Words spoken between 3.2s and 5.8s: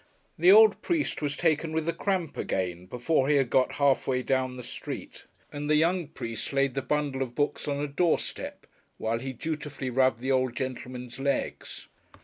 he had got half way down the street; and the